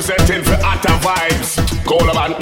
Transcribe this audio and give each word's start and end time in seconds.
Representing 0.00 0.42
for 0.42 0.56
Hotta 0.64 0.96
Vybz. 1.04 1.84
Coleman. 1.84 2.32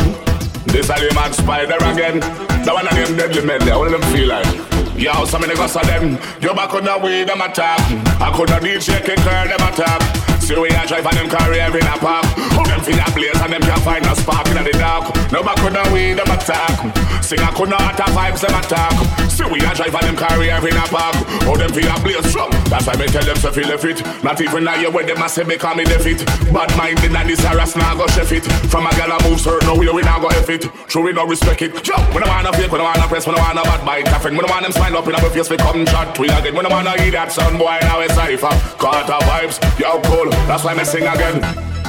This 0.70 0.88
are 0.91 1.02
the 1.02 1.10
man 1.12 1.32
Spider 1.32 1.74
again. 1.91 2.23
The 2.62 2.70
one 2.70 2.87
of 2.87 2.95
them 2.95 3.19
deadly 3.19 3.42
men. 3.42 3.59
What 3.66 3.91
do 3.91 3.98
them 3.98 4.15
feel 4.15 4.28
like? 4.30 4.46
Yo, 4.95 5.24
some 5.27 5.42
of 5.42 5.51
the 5.51 5.56
guys 5.59 5.74
of 5.74 5.82
them. 5.82 6.23
You 6.38 6.55
back 6.55 6.70
on 6.70 6.87
the 6.87 6.95
way, 7.02 7.24
them 7.24 7.42
attack. 7.42 7.82
I 8.23 8.30
could 8.30 8.51
not 8.51 8.62
DJ 8.62 9.02
Kicker, 9.02 9.42
them 9.51 9.59
attack. 9.59 9.98
See 10.38 10.55
we 10.55 10.70
a 10.70 10.87
drive 10.87 11.02
them 11.02 11.29
carry 11.29 11.59
every 11.59 11.80
in 11.80 11.91
a 11.91 11.98
park. 11.98 12.30
Them 12.62 12.79
feel 12.87 12.95
a 12.95 13.10
blaze 13.10 13.42
and 13.42 13.52
them 13.52 13.62
can't 13.66 13.82
find 13.82 14.06
no 14.06 14.15
spark 14.15 14.46
in 14.54 14.62
the 14.62 14.70
dark. 14.79 15.10
No 15.34 15.43
back 15.43 15.59
on 15.59 15.74
the 15.74 15.82
way 15.90 16.15
them 16.15 16.30
attack. 16.30 16.79
Sing 17.28 17.45
a 17.45 17.52
kuna 17.52 17.77
at 17.77 18.00
vibes 18.16 18.41
them 18.41 18.56
attack. 18.56 18.96
See 19.28 19.45
we 19.45 19.60
a 19.60 19.68
drive 19.77 19.92
and 19.92 20.09
them 20.09 20.16
carry 20.16 20.48
every 20.50 20.70
in 20.70 20.78
a 20.78 20.87
park. 20.88 21.12
Who 21.45 21.59
them 21.60 21.68
feel 21.77 21.92
a 21.92 22.01
blaze 22.01 22.24
strong. 22.24 22.48
That's 22.73 22.87
why 22.87 22.96
me 22.96 23.04
tell 23.04 23.20
them 23.20 23.37
to 23.37 23.52
feel 23.52 23.77
fit. 23.77 24.01
Not 24.24 24.41
even 24.41 24.64
now 24.64 24.80
you 24.80 24.91
where 24.91 25.04
them 25.04 25.20
a 25.20 25.28
say 25.28 25.45
me 25.45 25.59
call 25.59 25.74
me 25.74 25.84
fit. 25.84 26.24
Bad 26.56 26.73
mind 26.80 27.04
in 27.04 27.12
this 27.28 27.45
harass 27.45 27.77
now 27.77 27.95
go 27.95 28.06
chef 28.06 28.32
it. 28.32 28.48
From 28.73 28.87
a 28.87 28.91
gal 28.96 29.12
a 29.12 29.20
move 29.28 29.38
certain 29.38 29.68
no 29.68 29.77
way 29.77 29.93
we 29.93 30.01
now 30.01 30.18
go 30.18 30.29
F 30.29 30.49
it. 30.49 30.73
True 30.88 31.04
we 31.04 31.12
no 31.12 31.26
respect 31.26 31.60
it. 31.60 31.87
Yo, 31.87 32.01
we 32.16 32.21
no 32.24 32.26
wanna 32.29 32.51
fake, 32.56 32.73
we 32.73 32.79
no 32.79 32.84
wanna 32.84 33.06
press, 33.06 33.26
we 33.26 33.34
no 33.34 33.43
wanna 33.45 33.60
bad 33.60 33.84
bite 33.84 34.06
caffeine. 34.06 34.32
We 34.32 34.40
no 34.40 34.49
want 34.49 34.62
them 34.62 34.73
smile 34.73 34.96
up 34.96 35.06
in 35.06 35.15
our 35.15 35.29
face, 35.29 35.51
we 35.51 35.59
come 35.59 35.84
chat 35.84 36.18
we 36.18 36.30
again. 36.30 36.56
We 36.56 36.62
no 36.62 36.71
wanna 36.71 36.96
eat 37.04 37.10
that 37.10 37.30
son 37.30 37.59
boy 37.59 37.76
now 37.82 38.01
it's 38.01 38.15
cipher. 38.15 38.49
Uh, 38.49 38.56
Carter 38.80 39.21
vibes, 39.29 39.60
yo 39.79 40.01
cool. 40.09 40.30
That's 40.49 40.65
why 40.65 40.73
me 40.73 40.84
sing 40.84 41.04
again. 41.04 41.45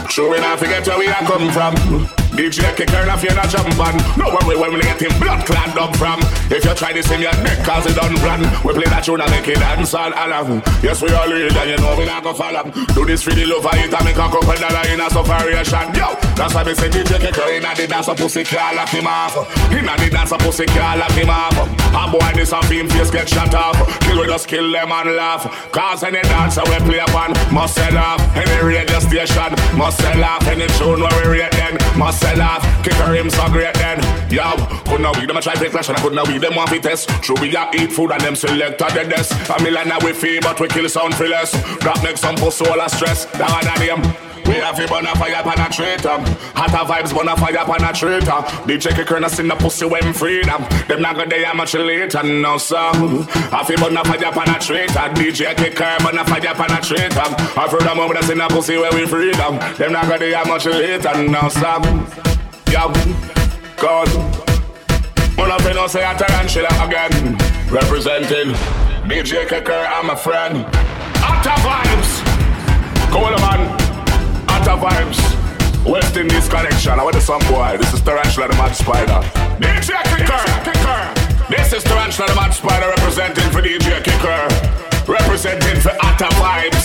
True 0.10 0.32
we 0.32 0.40
not 0.42 0.60
forget 0.60 0.86
where 0.86 1.00
we 1.00 1.08
are 1.08 1.24
come 1.24 1.48
from. 1.50 2.19
DJ 2.40 2.72
kicker 2.72 3.04
off 3.12 3.22
you 3.22 3.36
not 3.36 3.50
jump 3.52 3.68
on 3.84 4.00
No 4.16 4.32
worry 4.32 4.56
when 4.56 4.72
we 4.72 4.80
get 4.80 4.96
him 4.96 5.12
blood 5.20 5.44
clad 5.46 5.76
up 5.76 5.92
from. 6.00 6.24
If 6.48 6.64
you 6.64 6.74
try 6.74 6.94
this 6.94 7.12
in 7.12 7.20
your 7.20 7.36
neck 7.44 7.68
cause 7.68 7.86
it 7.86 8.00
done 8.00 8.16
plan 8.24 8.40
We 8.64 8.72
play 8.72 8.88
that 8.88 9.04
tune 9.04 9.20
and 9.20 9.30
make 9.30 9.44
it 9.44 9.60
dance 9.60 9.94
all 9.94 10.08
along. 10.08 10.64
Yes 10.80 11.04
we 11.04 11.12
all 11.12 11.28
lead 11.28 11.52
and 11.52 11.70
you 11.70 11.76
know 11.84 12.00
we 12.00 12.06
not 12.06 12.24
go 12.24 12.34
follow. 12.34 12.64
Do 12.96 13.04
this 13.04 13.24
for 13.24 13.36
the 13.36 13.44
love 13.44 13.68
of 13.68 13.76
it 13.76 13.92
and 13.92 14.06
make 14.08 14.16
a 14.16 14.24
couple 14.24 14.56
dollar 14.56 14.88
in 15.00 15.06
a 15.06 15.10
separation 15.10 15.96
Yo, 15.96 16.16
that's 16.36 16.54
why 16.54 16.64
they 16.64 16.74
say 16.74 16.90
DJ 16.90 17.20
kicker 17.20 17.48
in 17.52 17.64
a 17.64 17.76
the 17.76 17.88
dance 17.88 18.08
a 18.08 18.16
pussy 18.16 18.44
call 18.44 18.76
lock 18.76 18.90
him 18.90 19.08
off 19.08 19.36
In 19.72 19.88
a 19.88 19.96
the 19.96 20.10
dance 20.12 20.32
a 20.32 20.38
pussy 20.38 20.66
call 20.66 20.98
lock 20.98 21.12
him 21.12 21.30
off 21.30 21.56
A 21.56 22.12
boy 22.12 22.32
this 22.36 22.52
a 22.52 22.62
film 22.68 22.90
face 22.90 23.10
get 23.10 23.30
shut 23.30 23.54
off 23.56 23.78
Kill 24.02 24.20
we 24.20 24.28
just 24.28 24.48
kill 24.48 24.72
them 24.72 24.92
and 24.92 25.16
laugh 25.16 25.44
Cause 25.72 26.04
any 26.04 26.22
dancer 26.22 26.64
we 26.66 26.78
play 26.84 27.00
upon 27.00 27.32
must 27.54 27.76
sell 27.76 27.98
off 27.98 28.20
Any 28.36 28.64
radio 28.64 29.00
station 29.00 29.54
must 29.78 30.00
sell 30.00 30.24
off 30.24 30.46
Any 30.48 30.68
tune 30.76 31.00
where 31.00 31.32
we 31.32 31.40
rate 31.40 31.52
then 31.52 31.78
must 31.98 32.22
sell 32.22 32.42
off. 32.42 32.64
Kick 32.84 32.94
her 32.94 33.14
him 33.14 33.30
so 33.30 33.46
great 33.50 33.74
then. 33.76 34.00
Yo, 34.32 34.56
couldn't 34.88 35.20
we 35.20 35.26
them 35.26 35.38
a 35.38 35.42
try 35.42 35.54
play 35.56 35.68
flash 35.68 35.90
and 35.90 35.98
I 35.98 36.02
couldn't 36.02 36.28
we 36.28 36.38
them 36.38 36.56
want 36.56 36.70
to 36.70 36.80
test. 36.80 37.10
True 37.22 37.36
we 37.42 37.56
a 37.56 37.70
eat 37.76 37.92
food 37.92 38.12
and 38.12 38.22
them 38.22 38.36
select 38.36 38.82
at 38.82 38.94
the 38.94 39.04
desk. 39.04 39.36
A 39.50 39.62
million 39.62 39.92
we 40.04 40.14
fee 40.14 40.40
but 40.40 40.60
we 40.60 40.68
kill 40.70 40.88
sound 40.88 41.14
for 41.16 41.28
less. 41.28 41.54
Makes 42.02 42.22
some 42.22 42.36
pussy 42.36 42.66
all 42.66 42.80
a 42.80 42.90
stress. 42.90 43.26
Down 43.34 43.68
and 43.68 43.82
them. 43.82 44.29
We 44.50 44.56
have 44.56 44.80
a 44.80 44.88
burn 44.88 45.06
a 45.06 45.14
fire 45.16 45.44
penetrator. 45.44 46.18
Hotta 46.56 46.84
Vybz 46.92 47.16
burn 47.16 47.28
a 47.28 47.38
fire 47.38 47.54
penetrator. 47.54 48.42
DJ 48.66 48.96
kicker 48.96 49.20
not 49.20 49.38
in 49.38 49.48
the 49.48 49.56
pussy 49.56 49.86
when 49.86 50.12
freedom. 50.12 50.64
Them 50.88 51.04
not 51.04 51.18
gonna 51.18 51.30
day 51.30 51.46
much 51.54 51.76
later, 51.76 52.24
no 52.24 52.58
sir. 52.58 52.92
Have 53.54 53.70
a 53.70 53.76
burn 53.76 53.96
a 53.96 54.04
fire 54.04 54.32
penetrator. 54.34 55.14
DJ 55.14 55.56
kicker 55.56 55.96
burn 56.04 56.18
a 56.18 56.26
fire 56.26 56.56
penetrator. 56.56 57.58
I've 57.58 57.70
heard 57.70 57.84
a 57.84 57.94
moment 57.94 58.22
that's 58.22 58.32
in 58.32 58.40
the 58.40 58.48
pussy 58.48 58.78
where 58.78 58.92
we 58.92 59.06
freedom. 59.06 59.60
Them 59.78 59.94
not 59.94 60.06
gonna 60.06 60.18
day 60.18 60.42
much 60.48 60.66
later, 60.66 61.14
no 61.30 61.48
sir. 61.50 61.80
Yo, 62.74 62.92
God. 63.78 64.10
One 65.38 65.52
of 65.52 65.62
you 65.64 65.76
know 65.76 65.86
say 65.86 66.02
a 66.02 66.16
Taranchyla 66.16 66.88
again. 66.88 67.38
Representing 67.70 68.56
DJ 69.08 69.48
Kicker, 69.48 69.72
I'm 69.72 70.10
a 70.10 70.16
friend. 70.16 70.66
Hotta 71.22 71.54
Vybz. 71.62 72.40
Go 73.12 73.26
on, 73.26 73.40
man. 73.42 73.59
Vibes. 74.80 75.20
West 75.86 76.16
Indies 76.16 76.48
connection. 76.48 76.98
I 77.00 77.04
want 77.04 77.16
to 77.16 77.22
some 77.22 77.42
boy. 77.52 77.76
This 77.78 77.94
is 77.94 78.02
Taranchyla 78.02 78.48
the 78.50 78.56
Mad 78.56 78.74
Spider. 78.76 79.20
DJ 79.60 79.92
Kicker. 80.08 80.44
This 81.50 81.74
is 81.74 81.84
Taranchyla 81.84 82.28
the 82.28 82.36
Mad 82.36 82.54
Spider 82.54 82.88
representing 82.96 83.50
for 83.52 83.62
DJ 83.62 84.02
Kicker. 84.04 84.48
Representing 85.12 85.80
for 85.82 85.92
Hotta 86.00 86.30
Vybz. 86.40 86.79